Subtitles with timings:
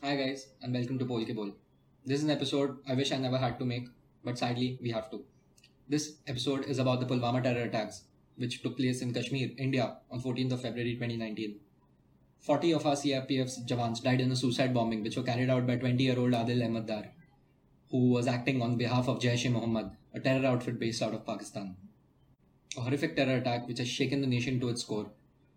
[0.00, 1.50] Hi guys, and welcome to Pol Ke Bol.
[2.06, 3.88] This is an episode I wish I never had to make,
[4.22, 5.24] but sadly we have to.
[5.88, 8.04] This episode is about the Pulwama terror attacks,
[8.36, 11.56] which took place in Kashmir, India, on 14th of February 2019.
[12.38, 15.76] 40 of our CRPF's Jawans died in a suicide bombing, which were carried out by
[15.76, 17.06] 20-year-old Adil Ahmed Dar,
[17.90, 21.74] who was acting on behalf of Jaish-e-Mohammed, a terror outfit based out of Pakistan.
[22.76, 25.10] A horrific terror attack which has shaken the nation to its core.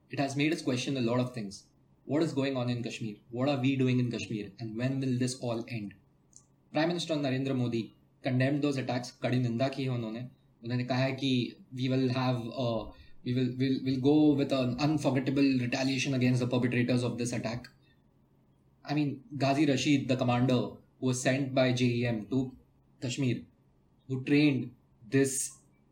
[0.09, 1.65] It has made us question a lot of things.
[2.04, 3.16] What is going on in Kashmir?
[3.30, 4.50] What are we doing in Kashmir?
[4.60, 5.94] And when will this all end?
[6.72, 9.12] Prime Minister Narendra Modi condemned those attacks.
[9.22, 10.20] कड़ी निंदा की है उन्होंने
[10.64, 11.30] उन्होंने कहा है कि
[11.74, 12.68] we will have a,
[13.24, 17.68] we will will will go with an unforgettable retaliation against the perpetrators of this attack.
[18.84, 20.58] I mean, Ghazi Rashid, the commander
[21.00, 22.52] who was sent by JEM to
[23.00, 23.40] Kashmir,
[24.08, 24.70] who trained
[25.10, 25.50] this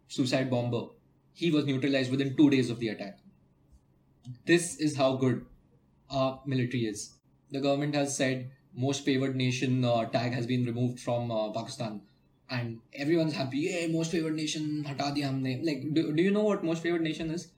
[0.09, 0.84] suicide bomber,
[1.33, 3.19] he was neutralized within two days of the attack.
[4.47, 5.45] This is how good
[6.09, 7.16] our military is.
[7.52, 12.02] The government has said most favored nation uh, tag has been removed from uh, Pakistan,
[12.49, 13.60] and everyone's happy.
[13.60, 15.62] Yeah, most favored nation, hata diya humne.
[15.63, 17.52] Like, do, do you know what most favored nation is?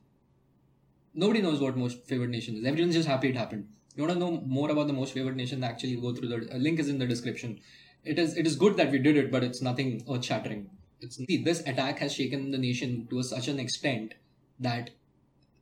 [1.14, 2.66] Nobody knows what most favored nation is.
[2.66, 3.68] Everyone's just happy it happened.
[3.96, 5.64] You want to know more about the most favored nation?
[5.64, 7.60] Actually, go through the link is in the description.
[8.06, 10.70] It is it is good that we did it, but it's nothing earth shattering.
[11.02, 14.14] It's see, this attack has shaken the nation to a, such an extent
[14.60, 14.92] that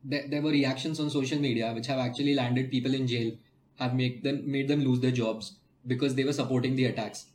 [0.04, 3.32] there, there were reactions on social media which have actually landed people in jail,
[3.78, 5.56] have made them made them lose their jobs
[5.86, 7.26] because they were supporting the attacks.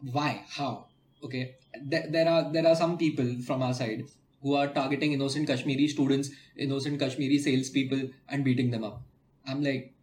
[0.00, 0.44] Why?
[0.48, 0.86] How?
[1.22, 4.04] Okay, there, there are there are some people from our side
[4.42, 9.02] who are targeting innocent Kashmiri students, innocent Kashmiri salespeople, and beating them up.
[9.46, 9.94] I'm like,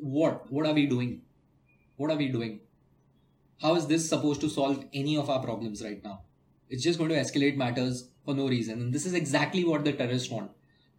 [0.00, 0.50] what?
[0.50, 1.22] What are we doing?
[1.96, 2.60] What are we doing?
[3.62, 6.22] How is this supposed to solve any of our problems right now?
[6.68, 8.80] It's just going to escalate matters for no reason.
[8.80, 10.50] And this is exactly what the terrorists want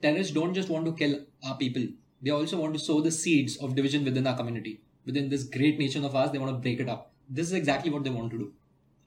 [0.02, 1.86] terrorists don't just want to kill our people,
[2.22, 4.82] they also want to sow the seeds of division within our community.
[5.06, 7.12] Within this great nation of ours, they want to break it up.
[7.30, 8.54] This is exactly what they want to do.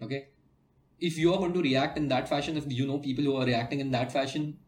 [0.02, 0.28] Okay?
[1.00, 3.46] If you are going to react in that fashion, if you know people who are
[3.46, 4.58] reacting in that fashion,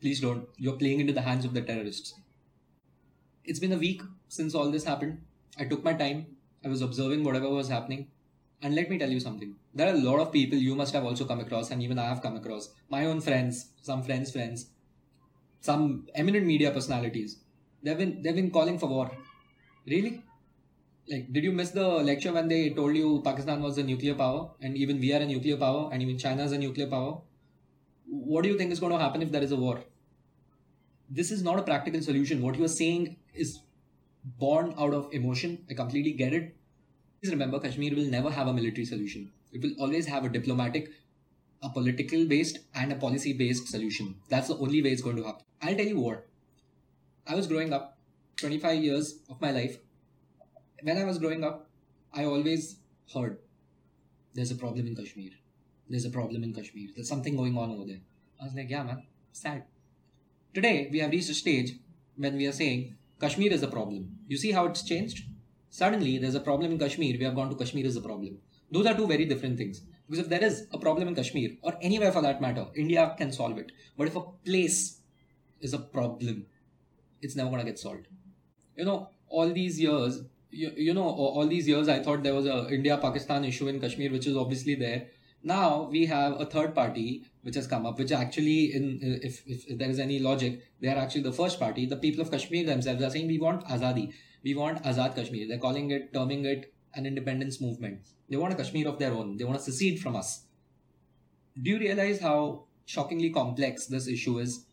[0.00, 0.48] please don't.
[0.56, 2.14] You're playing into the hands of the terrorists.
[3.44, 5.22] It's been a week since all this happened.
[5.58, 6.26] I took my time.
[6.64, 8.08] I was observing whatever was happening.
[8.62, 9.54] And let me tell you something.
[9.74, 12.08] There are a lot of people you must have also come across, and even I
[12.08, 12.70] have come across.
[12.88, 14.70] My own friends, some friends' friends,
[15.60, 17.38] some eminent media personalities.
[17.82, 19.10] They've been they've been calling for war.
[19.86, 20.22] Really?
[21.08, 24.50] Like, did you miss the lecture when they told you Pakistan was a nuclear power
[24.60, 27.20] and even we are a nuclear power and even China is a nuclear power?
[28.08, 29.84] What do you think is going to happen if there is a war?
[31.08, 32.42] This is not a practical solution.
[32.42, 33.60] What you are saying is
[34.38, 35.64] born out of emotion.
[35.70, 36.56] I completely get it.
[37.20, 39.30] Please remember, Kashmir will never have a military solution.
[39.52, 40.90] It will always have a diplomatic,
[41.66, 44.14] a political based, and a policy based solution.
[44.28, 45.44] That's the only way it's going to happen.
[45.62, 46.26] I'll tell you what.
[47.26, 47.98] I was growing up,
[48.36, 49.78] 25 years of my life.
[50.82, 51.68] When I was growing up,
[52.14, 52.76] I always
[53.12, 53.38] heard
[54.34, 55.30] there's a problem in Kashmir.
[55.88, 56.90] There's a problem in Kashmir.
[56.94, 58.00] There's something going on over there.
[58.40, 59.64] I was like, yeah, man, sad.
[60.54, 61.72] Today, we have reached a stage
[62.16, 64.18] when we are saying Kashmir is a problem.
[64.28, 65.24] You see how it's changed?
[65.70, 67.16] Suddenly, there's a problem in Kashmir.
[67.18, 68.38] We have gone to Kashmir is a problem.
[68.70, 69.82] Those are two very different things.
[70.08, 73.32] Because if there is a problem in Kashmir, or anywhere for that matter, India can
[73.32, 73.72] solve it.
[73.96, 75.00] But if a place
[75.60, 76.46] is a problem,
[77.22, 78.06] it's never gonna get solved.
[78.76, 82.46] You know, all these years, you, you know, all these years, I thought there was
[82.46, 85.08] a India-Pakistan issue in Kashmir, which is obviously there.
[85.42, 89.78] Now we have a third party which has come up, which actually, in if, if
[89.78, 91.86] there is any logic, they are actually the first party.
[91.86, 94.12] The people of Kashmir themselves are saying we want Azadi,
[94.42, 95.48] we want Azad Kashmir.
[95.48, 98.00] They're calling it, terming it an independence movement.
[98.28, 99.36] They want a Kashmir of their own.
[99.36, 100.46] They want to secede from us.
[101.60, 104.64] Do you realize how shockingly complex this issue is?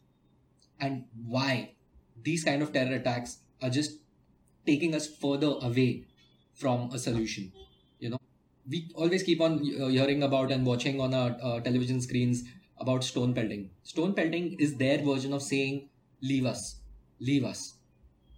[0.80, 1.76] and why
[2.24, 4.00] these kind of terror attacks are just
[4.66, 6.06] taking us further away
[6.54, 7.52] from a solution
[8.00, 8.20] you know
[8.70, 12.44] we always keep on uh, hearing about and watching on our uh, television screens
[12.80, 15.90] about stone pelting stone pelting is their version of saying
[16.22, 16.78] leave us
[17.20, 17.76] leave us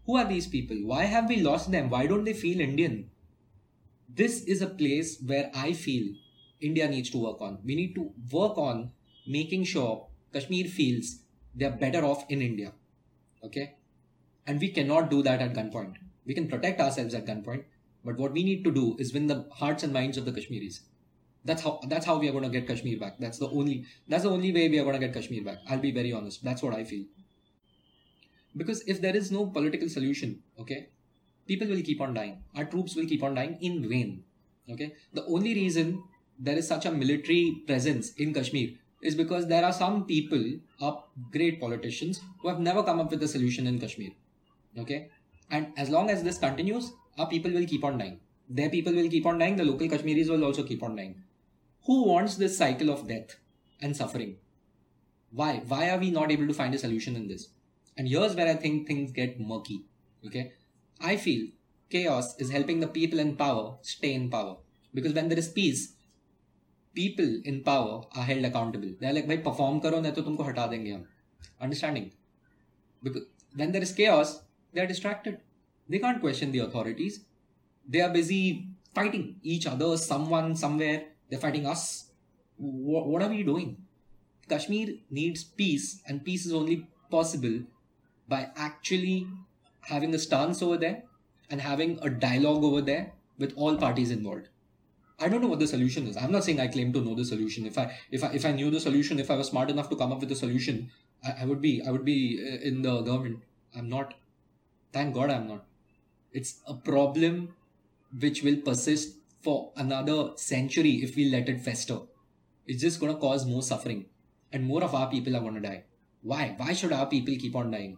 [0.06, 3.09] who are these people why have we lost them why don't they feel indian
[4.07, 6.13] this is a place where i feel
[6.61, 8.91] india needs to work on we need to work on
[9.28, 11.16] making sure kashmir feels
[11.55, 12.73] they're better off in India.
[13.43, 13.75] Okay?
[14.46, 15.96] And we cannot do that at gunpoint.
[16.25, 17.63] We can protect ourselves at gunpoint,
[18.03, 20.81] but what we need to do is win the hearts and minds of the Kashmiris.
[21.43, 23.17] That's how that's how we are going to get Kashmir back.
[23.19, 25.59] That's the only that's the only way we are going to get Kashmir back.
[25.69, 26.43] I'll be very honest.
[26.43, 27.05] That's what I feel.
[28.57, 30.90] Because if there is no political solution, okay,
[31.47, 32.44] people will keep on dying.
[32.56, 34.24] Our troops will keep on dying in vain.
[34.70, 34.94] Okay.
[35.14, 36.03] The only reason
[36.40, 38.70] there is such a military presence in Kashmir
[39.02, 40.44] is because there are some people,
[40.82, 44.12] up great politicians, who have never come up with a solution in Kashmir.
[44.78, 45.09] Okay?
[45.52, 48.20] And as long as this continues, our people will keep on dying.
[48.50, 49.56] Their people will keep on dying.
[49.56, 51.24] The local Kashmiris will also keep on dying.
[51.86, 53.36] Who wants this cycle of death
[53.82, 54.38] and suffering?
[55.32, 55.62] Why?
[55.68, 57.50] Why are we not able to find a solution in this?
[57.98, 59.82] And here's where I think things get murky.
[60.26, 60.53] Okay.
[61.01, 61.48] I feel
[61.91, 64.57] chaos is helping the people in power stay in power.
[64.92, 65.95] Because when there is peace,
[66.95, 68.92] people in power are held accountable.
[69.01, 71.04] They're like, भाई perform करो नहीं तो तुमको हटा देंगे हम.
[71.60, 72.10] Understanding?
[73.03, 73.22] Because
[73.54, 74.42] when there is chaos,
[74.72, 75.39] they are distracted.
[75.89, 77.21] They can't question the authorities.
[77.89, 81.04] They are busy fighting each other, someone, somewhere.
[81.28, 82.10] They're fighting us.
[82.57, 83.77] What, what are we doing?
[84.48, 87.60] Kashmir needs peace, and peace is only possible
[88.28, 89.27] by actually
[89.85, 91.03] having a stance over there
[91.49, 94.49] and having a dialogue over there with all parties involved.
[95.20, 96.17] I don't know what the solution is.
[96.17, 97.66] I'm not saying I claim to know the solution.
[97.66, 99.96] If I if I if I knew the solution, if I was smart enough to
[99.96, 100.91] come up with a solution,
[101.23, 103.40] I, I would be I would be uh, in the government.
[103.76, 104.14] I'm not.
[104.91, 105.66] Thank God I'm not.
[106.34, 107.55] It's a problem
[108.20, 111.99] which will persist for another century if we let it fester.
[112.67, 114.05] It's just gonna cause more suffering,
[114.52, 115.84] and more of our people are gonna die.
[116.23, 116.55] Why?
[116.58, 117.97] Why should our people keep on dying?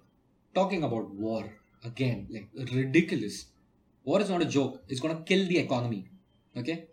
[0.53, 1.49] Talking about war
[1.83, 3.45] again, like ridiculous.
[4.03, 4.83] War is not a joke.
[4.87, 6.09] It's gonna kill the economy.
[6.55, 6.87] Okay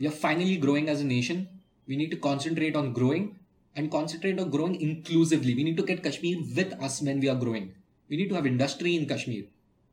[0.00, 1.46] we are finally growing as a nation.
[1.86, 3.38] We need to concentrate on growing
[3.76, 5.54] and concentrate on growing inclusively.
[5.54, 7.74] We need to get Kashmir with us when we are growing.
[8.08, 9.44] We need to have industry in Kashmir.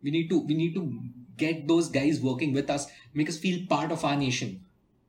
[0.01, 0.83] We need to we need to
[1.35, 4.61] get those guys working with us, make us feel part of our nation.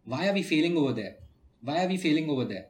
[0.05, 1.17] Why are we failing over there?
[1.63, 2.67] Why are we failing over there?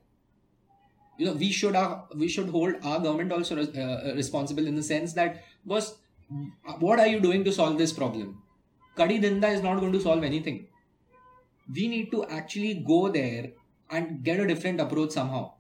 [1.17, 4.83] You know, we should have, we should hold our government also uh, responsible in the
[4.83, 5.97] sense that was
[6.79, 8.43] what are you doing to solve this problem?
[8.97, 10.67] Kadi Ninda is not going to solve anything.
[11.73, 13.53] We need to actually go there
[13.91, 15.53] and get a different approach somehow.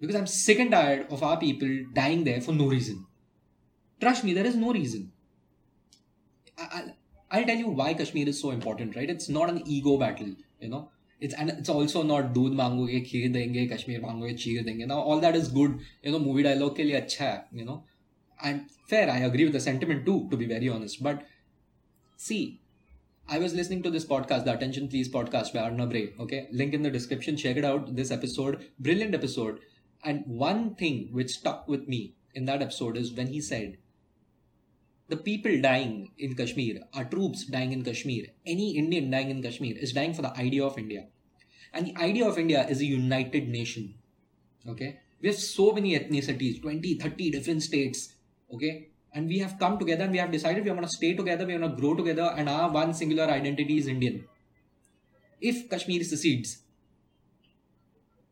[0.00, 3.06] Because I'm sick and tired of our people dying there for no reason.
[4.00, 5.12] Trust me, there is no reason.
[6.58, 9.08] I, will tell you why Kashmir is so important, right?
[9.08, 10.90] It's not an ego battle, you know.
[11.20, 14.86] It's and it's also not dood मांगोगे खीर denge, Kashmir मांगोगे चीर denge.
[14.86, 16.18] Now all that is good, you know.
[16.18, 17.82] Movie dialogue dialogue के लिए अच्छा you know
[18.44, 21.26] and fair I agree with the sentiment too to be very honest but
[22.16, 22.60] see
[23.26, 26.12] I was listening to this podcast, the Attention Please podcast by Arna Ray.
[26.20, 27.38] Okay, link in the description.
[27.38, 27.96] Check it out.
[27.96, 29.60] This episode, brilliant episode.
[30.04, 33.78] And one thing which stuck with me in that episode is when he said,
[35.08, 39.78] "The people dying in Kashmir, our troops dying in Kashmir, any Indian dying in Kashmir
[39.78, 41.06] is dying for the idea of India,
[41.72, 43.94] and the idea of India is a united nation.
[44.68, 48.13] Okay, we have so many ethnicities, 20, 30 different states.
[48.54, 51.14] Okay, and we have come together and we have decided we are going to stay
[51.14, 54.24] together, we are going to grow together, and our one singular identity is Indian.
[55.40, 56.58] If Kashmir secedes,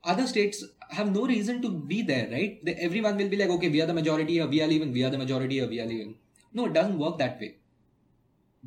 [0.04, 2.64] other states have no reason to be there, right?
[2.64, 5.04] They, everyone will be like, okay, we are the majority here, we are leaving, we
[5.04, 6.16] are the majority here, we are leaving.
[6.52, 7.56] No, it doesn't work that way.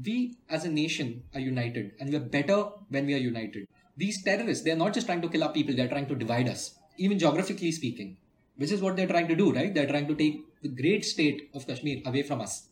[0.04, 3.68] We as a nation are united, and we are better when we are united.
[3.98, 6.16] These terrorists, they are not just trying to kill our people, they are trying to
[6.16, 8.18] divide us, even geographically speaking
[8.58, 9.74] which is what they're trying to do, right?
[9.74, 12.68] They're trying to take the great state of Kashmir away from us.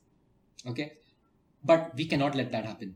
[0.67, 0.93] Okay?
[1.63, 2.95] But we cannot let that happen.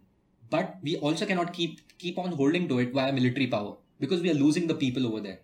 [0.50, 4.30] But we also cannot keep keep on holding to it via military power because we
[4.31, 5.39] are losing the people over there.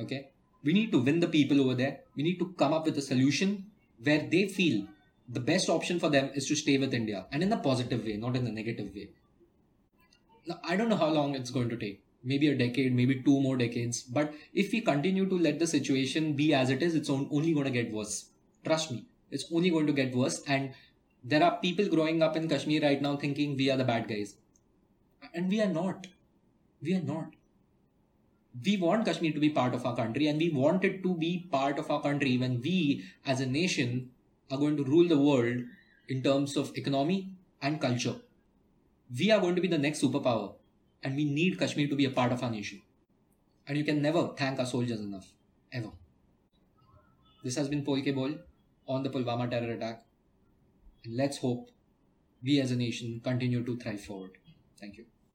[0.00, 0.30] Okay?
[0.64, 2.00] We need to win the people over there.
[2.16, 3.66] We need to come up with a solution
[4.02, 4.86] where they feel
[5.28, 8.16] the best option for them is to stay with India and in a positive way,
[8.16, 9.10] not in a negative way.
[10.46, 13.40] Now, I don't know how long it's going to take maybe a decade, maybe two
[13.40, 14.02] more decades.
[14.02, 17.64] But if we continue to let the situation be as it is, it's only going
[17.64, 18.26] to get worse.
[18.64, 20.42] Trust me, it's only going to get worse.
[20.46, 20.74] And
[21.24, 24.34] there are people growing up in Kashmir right now thinking we are the bad guys.
[25.34, 26.06] And we are not.
[26.82, 27.34] We are not.
[28.64, 31.48] We want Kashmir to be part of our country and we want it to be
[31.50, 34.10] part of our country when we as a nation
[34.50, 35.62] are going to rule the world
[36.08, 37.30] in terms of economy
[37.62, 38.16] and culture.
[39.18, 40.54] We are going to be the next superpower
[41.02, 42.82] and we need Kashmir to be a part of our nation.
[43.66, 45.32] And you can never thank our soldiers enough.
[45.72, 45.90] Ever.
[47.44, 48.34] This has been Polke Bol
[48.86, 50.04] on the Pulwama terror attack.
[51.04, 51.70] And let's hope
[52.42, 54.38] we as a nation continue to thrive forward.
[54.80, 55.04] Thank you.